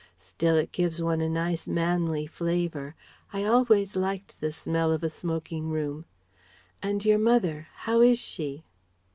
Still, 0.17 0.55
it 0.55 0.71
gives 0.71 0.99
one 0.99 1.21
a 1.21 1.29
nice 1.29 1.67
manly 1.67 2.25
flavour. 2.25 2.95
I 3.31 3.43
always 3.43 3.95
liked 3.95 4.41
the 4.41 4.51
smell 4.51 4.91
of 4.91 5.03
a 5.03 5.09
smoking 5.11 5.69
room.... 5.69 6.05
And 6.81 7.05
your 7.05 7.19
mother: 7.19 7.67
how 7.81 8.01
is 8.01 8.17
she?" 8.17 8.63